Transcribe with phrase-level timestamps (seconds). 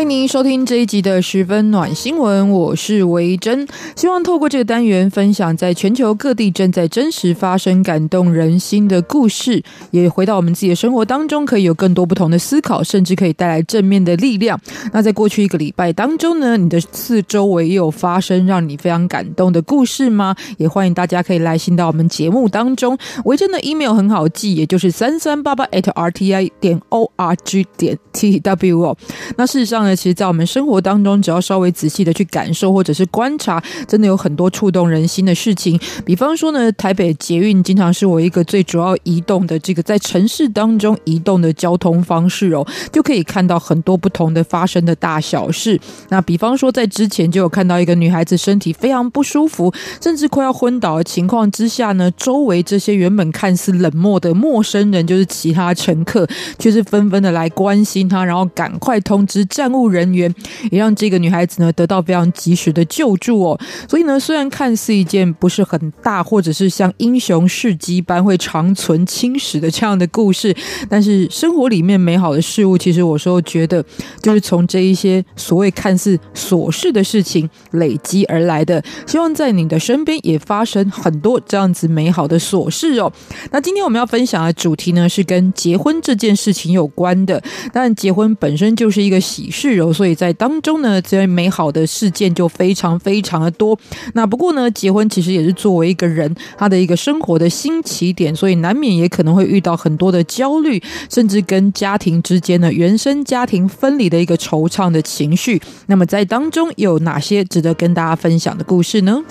[0.00, 3.68] 欢迎收听这一集的十分暖新闻，我是维珍。
[3.94, 14.58] 希望透过这个单元分享在全球各地正在真实发生感动人心的故事，也回到我们自己的生活当中，可以有更多不同的思考，甚至可以带来正面的力量。
[14.90, 20.34] 那在过去一个礼拜当中呢，你的四周围也有发生让你非常感动的故事吗？
[20.56, 22.96] 也欢迎大家可以来信到我们节目当中。
[23.26, 28.96] 维珍的 email 很好记，也就是三三八八 @rti 点 org 点 tw。
[29.36, 35.78] 那事实上，其实，在我们生活当中，只要稍微仔细的去感受或者是观察，真的有很多触动人心的事情。
[36.04, 45.78] 比方说呢，台北捷运经常是我一个最主要移动的这个在城市当中移动的交通方式哦，就可以看到很多不同的发生的大小事。
[46.08, 56.26] 那比方说，在之前就有看到一个女孩子身体非常不舒服，甚至快要昏倒的情况之下呢，周围这些原本看似冷漠的陌生人，就是其他乘客，
[56.58, 60.32] 却是纷纷的来关心她，然后赶快通知站务人员
[60.70, 63.60] 也让这个女孩子呢得到非常及时的救助哦。
[63.88, 70.54] 所以呢，虽然看似一件不是很大，或者是像英雄事迹般会长存青史的这样的故事，
[70.88, 73.84] 但是生活里面美好的事物，其实我说觉得
[74.22, 78.82] 就是从这一些所谓看似琐事的事情累积而来的。
[79.06, 83.12] 希望在你的身边也发生很多这样子美好的琐事哦。
[83.50, 87.42] 那今天我们要分享的主题呢，是跟结婚这件事情有关的。
[87.72, 89.59] 但结婚本身就是一个喜事。
[89.92, 93.78] 所以在当中呢，这些美好的事件就非常非常的多。
[94.14, 105.60] 那不过呢，结婚其实也是作为一个人他的一个生活的新起点，所以难免也可能会遇到很多的焦虑，甚至跟家庭之间的原生家庭分离的一个惆怅的情绪。
[105.86, 109.22] 那么在当中有哪些值得跟大家分享的故事呢？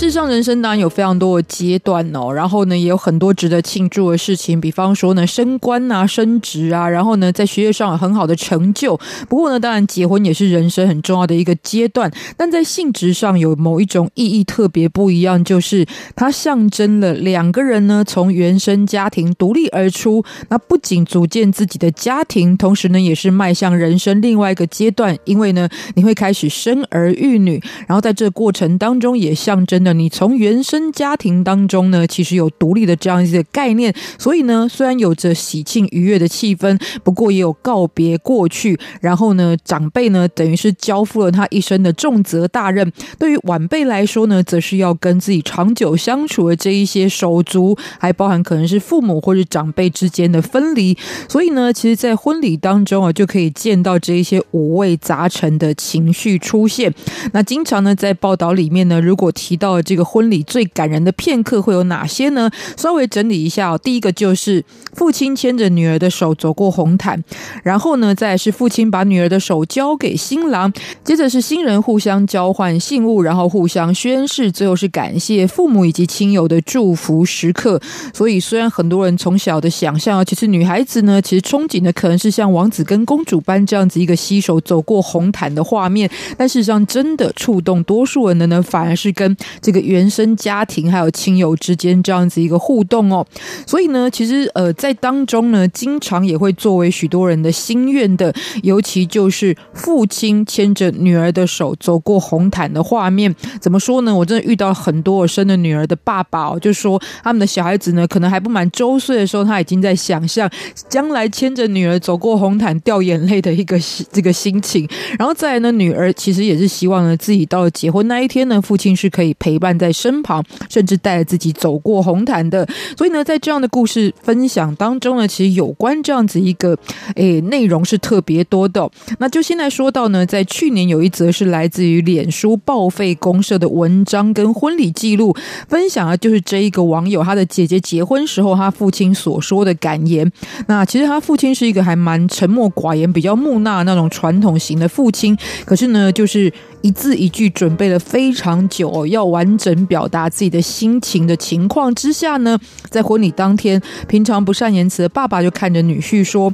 [0.00, 8.98] 事实上，人生当然有非常多的阶段哦，然后呢，也有很多值得庆祝的事情，比方说呢，升官啊、升职啊，然后呢，在学业上有很好的成就。
[9.28, 15.84] 不过呢，当然结婚也是人生很重要的一个阶段，但在性质上有某一种意义特别不一样，就是
[16.16, 29.89] 它象征了两个人呢从原生家庭独立而出，那不仅组建自己的家庭，同时呢，也是迈向人生另外一个阶段，因为呢，你会开始生儿育女，然后在这过程当中也象征了。
[29.92, 38.78] 你从原生家庭当中呢，其实有独立的这样一个概念，所以呢，虽然有着喜庆愉悦的气氛，不过也有告别过去。
[39.00, 42.90] 然后呢，长辈呢，等于是交付了他一生的重责大任。
[43.18, 50.96] 对于晚辈来说呢，则是要跟自己长久相处的这一些手足，还包含可能是父母或者长辈之间的分离。
[51.28, 56.92] 所以呢，其实，在婚礼当中啊，就可以见到这一些五味杂陈的情绪出现。
[57.32, 62.50] 那经常呢，在报道里面呢，如果提到这个婚礼最感人的片刻会有哪些呢？
[62.76, 63.78] 稍微整理一下哦。
[63.82, 64.64] 第一个就是
[64.94, 67.22] 父亲牵着女儿的手走过红毯，
[67.62, 70.72] 然后呢，再是父亲把女儿的手交给新郎，
[71.04, 77.80] 接着是新人互相交换信物，然后互相宣誓，最后是感谢父母以及亲友的祝福时刻。
[78.12, 89.36] 所以，虽然很多人从小的想象啊，其实女孩子呢，其实憧憬的可能是像王子跟公主般这样子一个携手走过红毯的画面，但事实上，真的触动多数人的呢，反而是跟
[89.70, 93.24] 这个原生家庭还有亲友之间这样子一个互动哦，
[93.64, 103.32] 所以呢，其实呃，在当中呢，经常也会作为许多人的心愿的，尤其就是父亲牵着女儿的手走过红毯的画面。
[103.60, 104.12] 怎么说呢？
[104.12, 110.50] 我真的遇到很多我生的女儿的爸爸哦，就说他们的小孩子呢，可能还不满周岁的时候，他已经在想象
[110.88, 113.78] 将来牵着女儿走过红毯掉眼泪的一个
[114.10, 114.88] 这个心情。
[115.16, 119.70] 然后再来呢，女儿其实也是希望呢，自己到了结婚那一天呢，父亲是可以陪伴。
[119.80, 122.68] 在身旁，甚至带着自己走过红毯的。
[122.98, 126.76] 所以呢，在这样的故事分享当中呢，其实有关这样子一个
[127.14, 128.90] 诶内容是特别多的。
[129.18, 135.34] 那就现在说到呢，在去年有一则是来自于脸书报废公社的文章跟婚礼记录
[135.68, 140.30] 分享啊，就是这一个网友他的姐姐结婚时候，他父亲所说的感言。
[140.66, 145.34] 那其实他父亲是一个还蛮沉默寡言、比较木讷那种传统型的父亲，
[145.64, 156.52] 可是呢，就是一字一句准备了非常久哦，要完整表达自己的心情的情况之下呢，在婚礼当天，平常不善言辞的爸爸就看着女婿说：“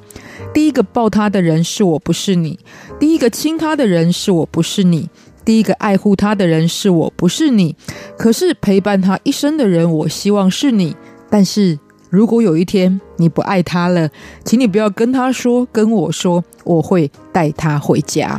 [0.53, 2.59] 第一个抱他的人是我，不是你；
[2.99, 5.09] 第一个亲他的人是我，不是你；
[5.45, 7.77] 第一个爱护他的人是我，不是你。
[8.19, 10.97] 可是陪伴他一生的人，我希望是你。
[11.31, 11.79] 但是。”
[12.09, 14.09] 如果有一天你不爱他了，
[14.45, 18.39] 请你不要跟他说，跟我说，我会带他回家。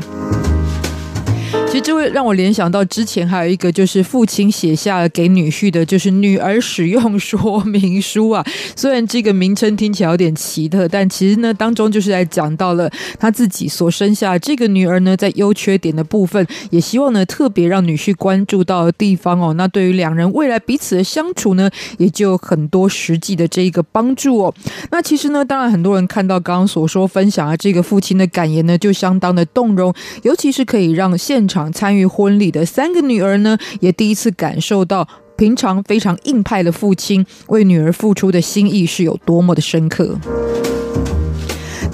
[1.78, 8.44] 实这会让我联想到之前还有一个，就是父亲写下了给女婿的，就是女儿使用说明书啊。
[8.76, 12.90] 虽然这个名称听起来有点奇特，但其实呢，当中就是在讲到了
[13.20, 19.54] 他自己所生下这个女儿呢，在优缺点的部分，也希望呢特别让女婿关注到的地方哦。
[19.54, 24.54] 那对于两人未来彼此的相处呢，也就有很多实际的这一个帮助哦。
[24.90, 31.67] 那其实呢，当然很多人看到刚刚所说分享的这个父亲的感言呢，就相当的动容，尤其是可以让现场。
[31.72, 40.18] 参与婚礼的三个女儿呢，也第一次感受到平常非常硬派的父亲为女儿付出的心意是有多么的深刻。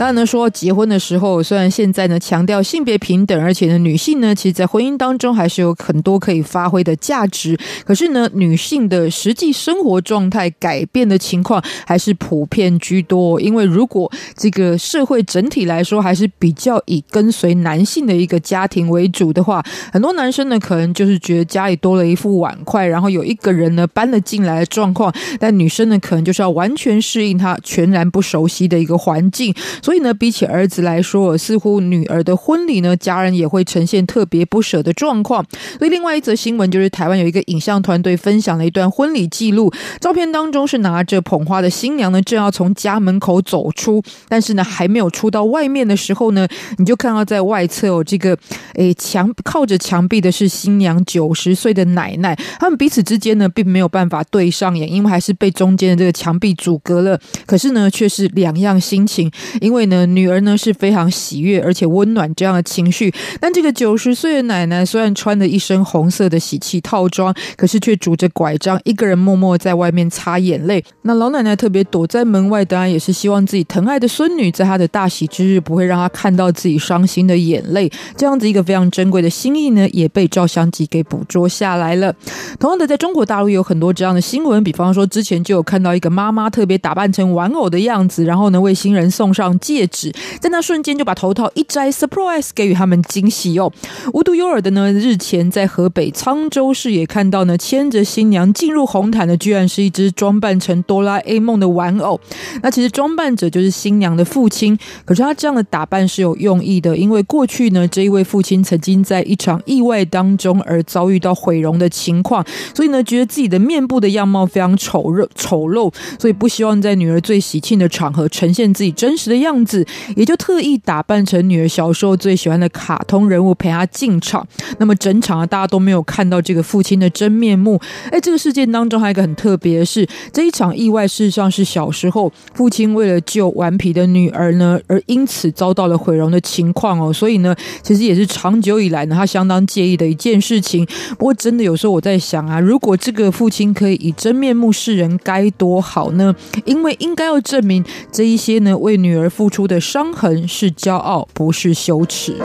[0.03, 7.57] 当然呢，说结婚的时候，虽然现在呢强调性别平等，而且呢女性呢，其实在婚姻当中还是有很多可以发挥的价值。
[7.85, 13.39] 可是呢，女性的实际生活状态改变的情况还是普遍居多。
[13.39, 19.63] 因为如果这个社会整体来说还是比较以跟随男性的一个家庭为主的话，
[19.93, 25.09] 很多男生呢可能就是觉得家里多了一副碗筷，然后有一个人呢搬了进来的状况，
[25.39, 29.55] 但女生呢可能就是要完全适应他全然不熟悉的一个环境。
[29.81, 35.45] 所以以呢，比起儿子来说，似乎女儿的婚礼呢，家人也会呈现特别不舍的状况。
[35.77, 39.69] 所以，另外一则新闻就是台湾有一个影像团队分享了一段婚礼记录，
[39.99, 46.47] 照片当中是拿着捧花的新娘呢，正要从家门口走出，但是呢，还没有出到外面的时候呢，
[46.77, 48.37] 你就看到在外侧有这个
[48.75, 57.19] 诶墙靠着墙壁的是新娘九十岁的奶奶，他们彼此之间呢，并没有办法对上眼，因为还是被中间的这个墙壁阻隔了。
[57.45, 59.29] 可是呢，却是两样心情，
[59.59, 59.72] 因。
[59.73, 70.85] 因为呢，女儿呢是非常喜悦而且温暖这样的情绪，但这个九十岁的奶奶虽然穿了一身红色的喜气套装，可是却拄着拐杖，一个人默默在外面擦眼泪。
[71.01, 77.91] 那老奶奶特别躲在门外，当然也是希望自己疼爱的孙女在她的大喜之日不会让她看到自己伤心的眼泪。
[78.15, 82.13] 这样子一个非常珍贵的心意呢，也被照相机给捕捉下来了。
[82.59, 90.11] 同样的，在中国大陆有很多这样的新闻，比方说之前就有看到一个妈妈特别打扮成玩偶的样子，然后呢为新人送上戒指，
[90.41, 93.71] 在那瞬间就把头套一摘，surprise 给予他们惊喜哦。
[94.13, 102.19] 无独有偶的呢，日前在河北沧州市也看到呢，牵着新娘进入红毯的，居然是一只装扮成哆啦 A 梦的玩偶。
[102.61, 112.45] 那其实装扮者就是新娘的父亲，可是他这样的打扮是有用意的，因为过去呢，这一位父亲曾经在一场意外当中而遭遇到毁容的情况，
[112.75, 115.89] 所以呢，觉得自己的面部的样貌非常丑陋丑陋，
[116.19, 119.52] 所以不希望在女儿最喜庆的场合呈现自己真实的样。
[119.53, 119.85] 样子
[120.15, 124.45] 也就特意打扮成女儿小时候最喜欢的卡通人物陪她进场。
[124.79, 127.79] 那么整场啊，大家都没有看到这个父亲的真面目。
[128.11, 137.13] 哎，这个事件当中还有一个很特别的是，这一场意外事实上是小时候父亲为了救顽皮的女儿呢，而因此遭到了毁容的情况哦。
[137.13, 140.85] 所以呢，其实也是长久以来呢，他相当介意的一件事情。
[141.17, 146.35] 不过真的有时候我在想啊，如果这个父亲可以以真面目示人，该多好呢？
[146.65, 152.37] 因为应该要证明这一些呢，为女儿付付出的伤痕是骄傲，不是羞耻。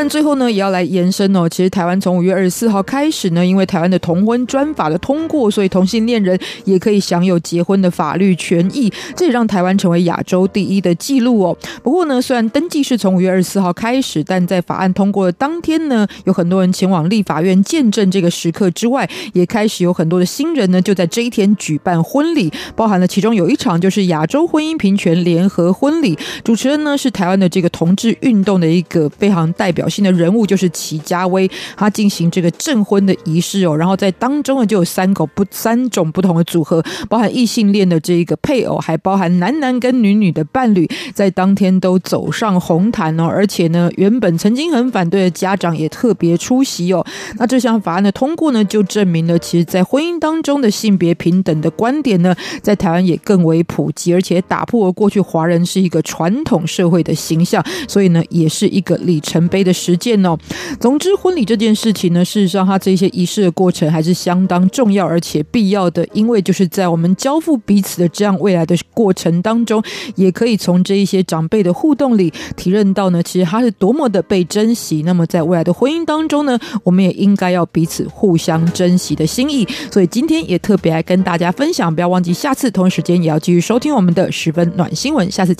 [0.00, 1.48] 但最后呢，也要来延伸哦。
[1.48, 11.58] 其实台湾从五月二十四号开始呢，因为台湾的同婚专法的通过，所以同性恋人也可以享有结婚的法律权益，这也让台湾成为亚洲第一的记录哦。
[11.82, 29.87] 不过呢，虽然登记是从五月二十四号开始，但在法案通过的当天呢，有很多人前往立法院见证这个时刻之外，也开始有很多的新人呢，就在这一天举办婚礼，包含了其中有一场就是亚洲婚姻平权联合婚礼，主持人呢是台湾的这个同志运动的一个非常代表。
[29.88, 47.02] 表性的人物就是齐家威，他进行这个证婚的仪式哦，然后在当中呢就有三个不三种不同的组合，包含异性恋的这一个配偶，还包含男男跟女女的伴侣，在当天都走上红毯哦，而且呢，原本曾经很反对的家长也特别出席哦。
[47.38, 59.72] 那这项法案的通过呢，就证明了其实在婚姻当中的性别平等的观点呢，在台湾也更为普及，而且打破了过去华人是一个传统社会的形象，所以呢，也是一个里程碑的。
[59.78, 60.36] 实践哦。
[60.80, 69.82] 总之，婚礼这件事情呢，事实上它这些仪式的过程还是相当重要而且必要的，因为就是在我们交付彼此的这样未来的过程当中，
[70.16, 75.02] 也可以从这一些长辈的互动里体认到呢，其实他是多么的被珍惜。
[75.04, 79.66] 那么在未来的婚姻当中呢，我们也应该要彼此互相珍惜的心意。
[79.92, 85.30] 所以今天也特别来跟大家分享，不要忘记下次同一时间也要继续收听我们的十分暖新闻。
[85.30, 85.56] 下次。